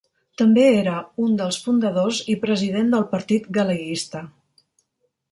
[0.41, 0.93] També era
[1.25, 4.23] un dels fundadors i president del Partit Galeguista.